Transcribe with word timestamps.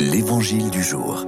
L'Évangile 0.00 0.70
du 0.70 0.80
jour. 0.80 1.24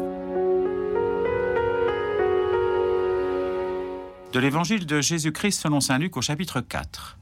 De 4.32 4.39
l'Évangile 4.39 4.87
de 4.87 5.00
Jésus-Christ 5.00 5.61
selon 5.61 5.80
Saint 5.80 5.98
Luc 5.98 6.16
au 6.16 6.23
chapitre 6.23 6.61
4. 6.61 7.19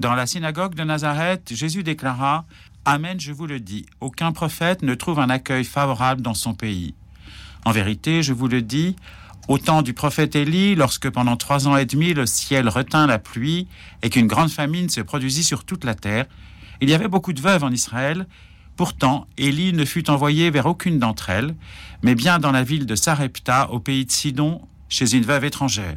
Dans 0.00 0.14
la 0.14 0.26
synagogue 0.26 0.74
de 0.74 0.84
Nazareth, 0.84 1.52
Jésus 1.54 1.82
déclara 1.82 2.46
Amen, 2.86 3.20
je 3.20 3.32
vous 3.32 3.46
le 3.46 3.60
dis, 3.60 3.84
aucun 4.00 4.32
prophète 4.32 4.80
ne 4.80 4.94
trouve 4.94 5.20
un 5.20 5.28
accueil 5.28 5.64
favorable 5.64 6.22
dans 6.22 6.32
son 6.32 6.54
pays. 6.54 6.94
En 7.66 7.72
vérité, 7.72 8.22
je 8.22 8.32
vous 8.32 8.48
le 8.48 8.62
dis, 8.62 8.96
au 9.46 9.58
temps 9.58 9.82
du 9.82 9.92
prophète 9.92 10.36
Élie, 10.36 10.74
lorsque 10.74 11.10
pendant 11.10 11.36
trois 11.36 11.68
ans 11.68 11.76
et 11.76 11.84
demi 11.84 12.14
le 12.14 12.24
ciel 12.24 12.66
retint 12.66 13.06
la 13.06 13.18
pluie 13.18 13.68
et 14.02 14.08
qu'une 14.08 14.26
grande 14.26 14.50
famine 14.50 14.88
se 14.88 15.02
produisit 15.02 15.44
sur 15.44 15.64
toute 15.64 15.84
la 15.84 15.94
terre, 15.94 16.24
il 16.80 16.88
y 16.88 16.94
avait 16.94 17.08
beaucoup 17.08 17.34
de 17.34 17.42
veuves 17.42 17.64
en 17.64 17.72
Israël 17.72 18.26
Pourtant, 18.78 19.26
Élie 19.36 19.72
ne 19.72 19.84
fut 19.84 20.08
envoyé 20.08 20.50
vers 20.50 20.66
aucune 20.66 21.00
d'entre 21.00 21.30
elles, 21.30 21.56
mais 22.02 22.14
bien 22.14 22.38
dans 22.38 22.52
la 22.52 22.62
ville 22.62 22.86
de 22.86 22.94
Sarepta, 22.94 23.68
au 23.72 23.80
pays 23.80 24.06
de 24.06 24.12
Sidon, 24.12 24.60
chez 24.88 25.16
une 25.16 25.24
veuve 25.24 25.44
étrangère. 25.44 25.96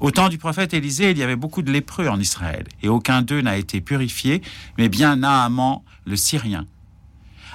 Au 0.00 0.10
temps 0.10 0.28
du 0.28 0.36
prophète 0.36 0.74
Élisée, 0.74 1.12
il 1.12 1.18
y 1.18 1.22
avait 1.22 1.36
beaucoup 1.36 1.62
de 1.62 1.70
lépreux 1.70 2.08
en 2.08 2.18
Israël, 2.18 2.66
et 2.82 2.88
aucun 2.88 3.22
d'eux 3.22 3.40
n'a 3.40 3.56
été 3.56 3.80
purifié, 3.80 4.42
mais 4.78 4.88
bien 4.88 5.14
Naaman, 5.14 5.84
le 6.06 6.16
Syrien. 6.16 6.66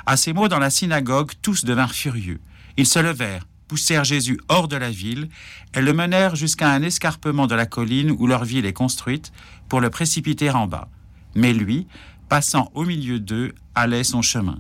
À 0.06 0.16
ces 0.16 0.32
mots 0.32 0.48
dans 0.48 0.60
la 0.60 0.70
synagogue, 0.70 1.34
tous 1.42 1.66
devinrent 1.66 1.92
furieux. 1.92 2.40
Ils 2.78 2.88
se 2.88 3.00
levèrent, 3.00 3.46
poussèrent 3.68 4.06
Jésus 4.06 4.40
hors 4.48 4.70
de 4.70 4.78
la 4.78 4.92
ville, 4.92 5.28
et 5.74 5.82
le 5.82 5.92
menèrent 5.92 6.38
jusqu'à 6.38 6.72
un 6.72 6.84
escarpement 6.84 7.48
de 7.48 7.56
la 7.56 7.66
colline 7.66 8.12
où 8.12 8.28
leur 8.28 8.46
ville 8.46 8.66
est 8.66 8.72
construite, 8.72 9.34
pour 9.68 9.82
le 9.82 9.90
précipiter 9.90 10.52
en 10.52 10.68
bas. 10.68 10.88
Mais 11.36 11.52
lui, 11.52 11.86
passant 12.30 12.72
au 12.74 12.86
milieu 12.86 13.20
d'eux, 13.20 13.54
allait 13.76 14.04
son 14.04 14.22
chemin. 14.22 14.60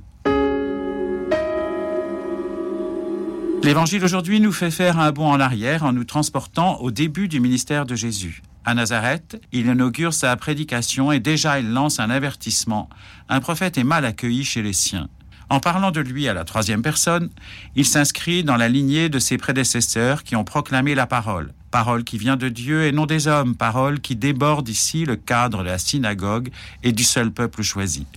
L'évangile 3.63 4.04
aujourd'hui 4.04 4.40
nous 4.40 4.52
fait 4.52 4.70
faire 4.70 4.99
un 4.99 5.12
bond 5.12 5.32
en 5.32 5.40
arrière 5.40 5.84
en 5.84 5.91
nous 5.91 6.04
transportant 6.04 6.77
au 6.82 6.91
début 6.91 7.27
du 7.27 7.40
ministère 7.40 7.88
de 7.88 7.96
Jésus. 7.96 8.43
À 8.63 8.76
Nazareth, 8.76 9.41
il 9.52 9.66
inaugure 9.66 10.13
sa 10.13 10.36
prédication 10.36 11.12
et 11.12 11.20
déjà 11.20 11.60
il 11.60 11.71
lance 11.71 11.99
un 11.99 12.10
avertissement. 12.10 12.90
Un 13.30 13.40
prophète 13.40 13.77
est 13.77 13.84
mal 13.84 14.05
accueilli 14.05 14.43
chez 14.43 14.62
les 14.62 14.74
siens. 14.74 15.08
En 15.49 15.60
parlant 15.60 15.91
de 15.91 16.01
lui 16.01 16.27
à 16.27 16.34
la 16.34 16.43
troisième 16.43 16.82
personne, 16.82 17.29
il 17.76 17.85
s'inscrit 17.85 18.43
dans 18.43 18.55
la 18.55 18.68
lignée 18.68 19.10
de 19.10 19.20
ses 19.20 19.38
prédécesseurs 19.38 20.24
qui 20.24 20.35
ont 20.35 20.43
proclamé 20.43 20.96
la 20.96 21.05
parole. 21.05 21.54
Parole 21.70 22.04
qui 22.04 22.18
vient 22.18 22.35
de 22.35 22.49
Dieu 22.49 22.85
et 22.85 22.91
non 22.91 23.05
des 23.05 23.27
hommes, 23.27 23.55
parole 23.55 23.99
qui 23.99 24.15
déborde 24.15 24.68
ici 24.70 25.05
le 25.05 25.15
cadre 25.15 25.60
de 25.60 25.70
la 25.70 25.77
synagogue 25.77 26.49
et 26.84 26.91
du 26.91 27.04
seul 27.04 27.32
peuple 27.32 27.62
choisi. 27.62 28.07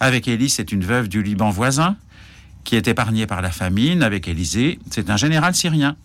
Avec 0.00 0.28
Élie, 0.28 0.50
c'est 0.50 0.70
une 0.70 0.84
veuve 0.84 1.08
du 1.08 1.22
Liban 1.22 1.50
voisin 1.50 1.96
qui 2.62 2.76
est 2.76 2.88
épargnée 2.88 3.26
par 3.26 3.42
la 3.42 3.50
famine. 3.50 4.02
Avec 4.02 4.28
Élisée, 4.28 4.78
c'est 4.90 5.10
un 5.10 5.16
général 5.16 5.54
syrien 5.54 5.96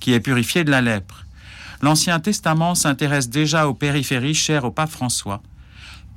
qui 0.00 0.12
est 0.12 0.20
purifié 0.20 0.64
de 0.64 0.70
la 0.70 0.80
lèpre. 0.80 1.24
L'Ancien 1.82 2.18
Testament 2.18 2.74
s'intéresse 2.74 3.28
déjà 3.28 3.68
aux 3.68 3.74
périphéries 3.74 4.34
chères 4.34 4.64
au 4.64 4.70
pape 4.70 4.90
François. 4.90 5.42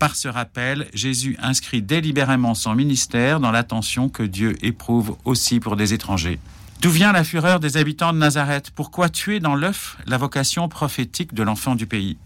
Par 0.01 0.15
ce 0.15 0.27
rappel, 0.27 0.87
Jésus 0.95 1.37
inscrit 1.43 1.83
délibérément 1.83 2.55
son 2.55 2.73
ministère 2.73 3.39
dans 3.39 3.51
l'attention 3.51 4.09
que 4.09 4.23
Dieu 4.23 4.55
éprouve 4.65 5.15
aussi 5.25 5.59
pour 5.59 5.75
des 5.75 5.93
étrangers. 5.93 6.39
D'où 6.81 6.89
vient 6.89 7.11
la 7.11 7.23
fureur 7.23 7.59
des 7.59 7.77
habitants 7.77 8.11
de 8.11 8.17
Nazareth? 8.17 8.71
Pourquoi 8.71 9.09
tuer 9.09 9.39
dans 9.39 9.53
l'œuf 9.53 9.97
la 10.07 10.17
vocation 10.17 10.67
prophétique 10.69 11.35
de 11.35 11.43
l'enfant 11.43 11.75
du 11.75 11.85
pays? 11.85 12.17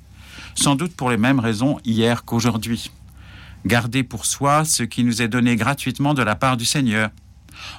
Sans 0.55 0.77
doute 0.77 0.95
pour 0.95 1.09
les 1.09 1.17
mêmes 1.17 1.41
raisons 1.41 1.77
hier 1.83 2.23
qu'aujourd'hui. 2.23 2.91
Garder 3.65 4.03
pour 4.03 4.25
soi 4.25 4.63
ce 4.63 4.83
qui 4.83 5.03
nous 5.03 5.21
est 5.21 5.27
donné 5.27 5.57
gratuitement 5.57 6.13
de 6.13 6.23
la 6.23 6.35
part 6.35 6.55
du 6.55 6.63
Seigneur. 6.63 7.09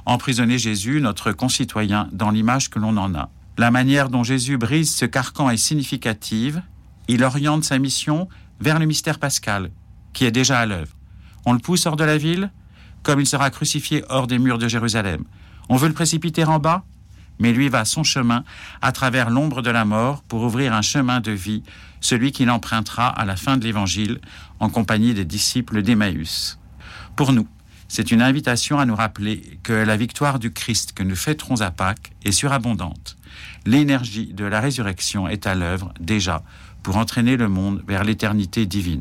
Emprisonner 0.04 0.58
Jésus, 0.58 1.00
notre 1.00 1.32
concitoyen, 1.32 2.10
dans 2.12 2.30
l'image 2.30 2.68
que 2.68 2.78
l'on 2.78 2.98
en 2.98 3.14
a. 3.14 3.30
La 3.56 3.70
manière 3.70 4.10
dont 4.10 4.24
Jésus 4.24 4.58
brise 4.58 4.94
ce 4.94 5.06
carcan 5.06 5.48
est 5.48 5.56
significative. 5.56 6.60
Il 7.08 7.24
oriente 7.24 7.64
sa 7.64 7.78
mission 7.78 8.28
vers 8.60 8.78
le 8.78 8.84
mystère 8.84 9.18
pascal, 9.18 9.70
qui 10.16 10.24
est 10.24 10.32
déjà 10.32 10.58
à 10.58 10.64
l'œuvre. 10.64 10.96
On 11.44 11.52
le 11.52 11.58
pousse 11.58 11.84
hors 11.84 11.94
de 11.94 12.02
la 12.02 12.16
ville, 12.16 12.50
comme 13.02 13.20
il 13.20 13.26
sera 13.26 13.50
crucifié 13.50 14.02
hors 14.08 14.26
des 14.26 14.38
murs 14.38 14.56
de 14.56 14.66
Jérusalem. 14.66 15.24
On 15.68 15.76
veut 15.76 15.88
le 15.88 15.94
précipiter 15.94 16.42
en 16.44 16.58
bas, 16.58 16.84
mais 17.38 17.52
lui 17.52 17.68
va 17.68 17.84
son 17.84 18.02
chemin 18.02 18.42
à 18.80 18.92
travers 18.92 19.28
l'ombre 19.28 19.60
de 19.60 19.68
la 19.70 19.84
mort 19.84 20.22
pour 20.22 20.42
ouvrir 20.42 20.72
un 20.72 20.80
chemin 20.80 21.20
de 21.20 21.32
vie, 21.32 21.62
celui 22.00 22.32
qu'il 22.32 22.48
empruntera 22.48 23.08
à 23.08 23.26
la 23.26 23.36
fin 23.36 23.58
de 23.58 23.64
l'Évangile 23.64 24.18
en 24.58 24.70
compagnie 24.70 25.12
des 25.12 25.26
disciples 25.26 25.82
d'Emmaüs. 25.82 26.58
Pour 27.14 27.34
nous, 27.34 27.46
c'est 27.86 28.10
une 28.10 28.22
invitation 28.22 28.78
à 28.78 28.86
nous 28.86 28.96
rappeler 28.96 29.58
que 29.62 29.74
la 29.74 29.98
victoire 29.98 30.38
du 30.38 30.50
Christ 30.50 30.92
que 30.94 31.02
nous 31.02 31.14
fêterons 31.14 31.60
à 31.60 31.70
Pâques 31.70 32.12
est 32.24 32.32
surabondante. 32.32 33.18
L'énergie 33.66 34.32
de 34.32 34.46
la 34.46 34.62
résurrection 34.62 35.28
est 35.28 35.46
à 35.46 35.54
l'œuvre 35.54 35.92
déjà 36.00 36.42
pour 36.82 36.96
entraîner 36.96 37.36
le 37.36 37.48
monde 37.48 37.82
vers 37.86 38.02
l'éternité 38.02 38.64
divine. 38.64 38.94